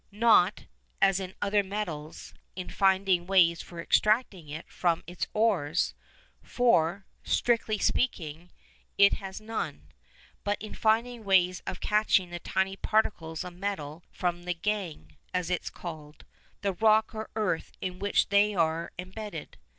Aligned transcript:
Not, 0.11 0.65
as 0.99 1.19
in 1.19 1.35
other 1.43 1.61
metals, 1.61 2.33
in 2.55 2.71
finding 2.71 3.27
ways 3.27 3.61
for 3.61 3.79
extracting 3.79 4.49
it 4.49 4.67
from 4.67 5.03
its 5.05 5.27
ores, 5.31 5.93
for, 6.41 7.05
strictly 7.23 7.77
speaking, 7.77 8.49
it 8.97 9.13
has 9.13 9.39
none, 9.39 9.91
but 10.43 10.59
in 10.59 10.73
finding 10.73 11.23
ways 11.23 11.61
of 11.67 11.81
catching 11.81 12.31
the 12.31 12.39
tiny 12.39 12.75
particles 12.75 13.43
of 13.43 13.53
metal 13.53 14.03
from 14.09 14.45
the 14.45 14.55
"gangue," 14.55 15.17
as 15.35 15.51
it 15.51 15.61
is 15.65 15.69
called, 15.69 16.25
the 16.61 16.73
rock 16.73 17.13
or 17.13 17.29
earth 17.35 17.71
in 17.79 17.99
which 17.99 18.29
they 18.29 18.55
are 18.55 18.91
embedded. 18.97 19.59